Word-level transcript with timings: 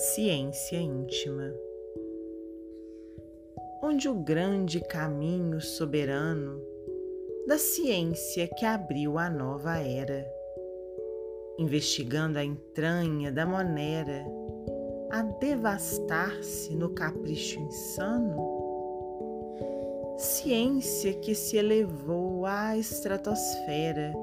Ciência 0.00 0.80
íntima. 0.80 1.52
Onde 3.82 4.08
o 4.08 4.14
grande 4.14 4.80
caminho 4.80 5.60
soberano 5.60 6.58
da 7.46 7.58
ciência 7.58 8.48
que 8.48 8.64
abriu 8.64 9.18
a 9.18 9.28
nova 9.28 9.76
era, 9.76 10.26
investigando 11.58 12.38
a 12.38 12.44
entranha 12.44 13.30
da 13.30 13.44
monera, 13.44 14.24
a 15.10 15.20
devastar-se 15.20 16.74
no 16.74 16.94
capricho 16.94 17.60
insano? 17.60 18.38
Ciência 20.16 21.12
que 21.12 21.34
se 21.34 21.58
elevou 21.58 22.46
à 22.46 22.74
estratosfera 22.74 24.14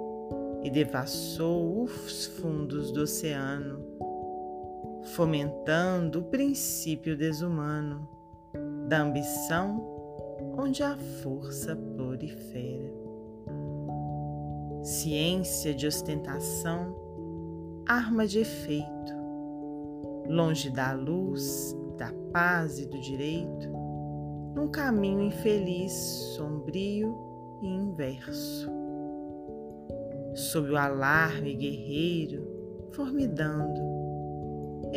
e 0.63 0.71
devassou 0.71 1.83
os 1.83 2.25
fundos 2.25 2.91
do 2.91 3.03
oceano 3.03 3.97
fomentando 5.17 6.19
o 6.19 6.23
princípio 6.25 7.17
desumano 7.17 8.07
da 8.87 9.01
ambição 9.01 9.83
onde 10.55 10.83
a 10.83 10.95
força 10.95 11.75
prolifera. 11.75 12.93
Ciência 14.83 15.73
de 15.73 15.87
ostentação, 15.87 16.95
arma 17.87 18.27
de 18.27 18.41
efeito, 18.41 19.13
longe 20.29 20.69
da 20.69 20.93
luz, 20.93 21.75
da 21.97 22.13
paz 22.31 22.77
e 22.77 22.85
do 22.85 23.01
direito, 23.01 23.71
num 24.53 24.67
caminho 24.67 25.21
infeliz, 25.21 25.93
sombrio 26.35 27.17
e 27.63 27.67
inverso. 27.67 28.69
Sob 30.35 30.69
o 30.69 30.77
alarme 30.77 31.55
guerreiro, 31.55 32.47
formidando, 32.91 33.96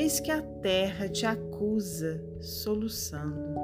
eis 0.01 0.19
que 0.19 0.31
a 0.31 0.41
terra 0.41 1.11
te 1.11 1.27
acusa, 1.27 2.25
soluçando, 2.41 3.55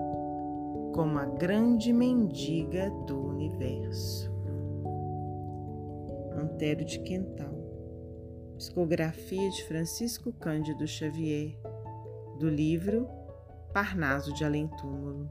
como 0.94 1.18
a 1.18 1.24
grande 1.24 1.94
mendiga 1.94 2.90
do 3.06 3.18
universo. 3.28 4.30
Antero 6.36 6.84
de 6.84 6.98
Quental, 6.98 7.54
psicografia 8.58 9.48
de 9.48 9.64
Francisco 9.64 10.30
Cândido 10.30 10.86
Xavier, 10.86 11.58
do 12.38 12.50
livro 12.50 13.08
Parnaso 13.72 14.34
de 14.34 14.44
Além 14.44 14.68
Túmulo. 14.76 15.30